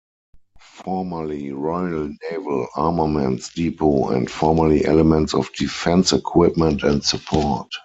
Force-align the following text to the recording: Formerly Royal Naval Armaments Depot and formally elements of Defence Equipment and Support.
Formerly 0.59 1.51
Royal 1.51 2.11
Naval 2.31 2.67
Armaments 2.75 3.53
Depot 3.53 4.09
and 4.09 4.31
formally 4.31 4.83
elements 4.83 5.35
of 5.35 5.53
Defence 5.53 6.11
Equipment 6.11 6.81
and 6.81 7.03
Support. 7.03 7.71